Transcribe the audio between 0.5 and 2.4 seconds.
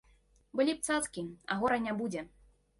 Былі б цацкі, а гора не будзе.